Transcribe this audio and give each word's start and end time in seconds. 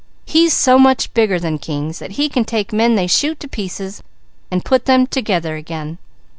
He's 0.25 0.51
so 0.51 0.79
much 0.79 1.13
bigger 1.13 1.39
than 1.39 1.59
kings, 1.59 1.99
that 1.99 2.13
he 2.13 2.27
can 2.27 2.43
take 2.43 2.73
men 2.73 2.95
they 2.95 3.05
shoot 3.05 3.39
to 3.41 3.47
pieces 3.47 4.01
and 4.49 4.65
put 4.65 4.85
them 4.85 5.05
together 5.05 5.55
again. 5.57 5.99